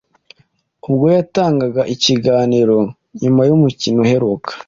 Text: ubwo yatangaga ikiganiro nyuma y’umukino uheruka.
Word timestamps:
ubwo 0.89 1.05
yatangaga 1.17 1.81
ikiganiro 1.93 2.77
nyuma 3.21 3.41
y’umukino 3.49 3.97
uheruka. 4.05 4.51